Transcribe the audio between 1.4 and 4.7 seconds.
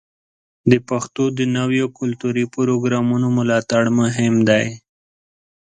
نویو کلتوري پروګرامونو ملاتړ مهم دی.